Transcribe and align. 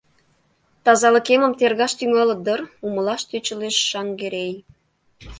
«Тазалыкемым 0.85 1.53
тергаш 1.59 1.91
тӱҥалыт 1.99 2.39
дыр?— 2.45 2.59
умылаш 2.87 3.21
тӧчылеш 3.29 3.75
Шаҥгерей. 3.89 4.53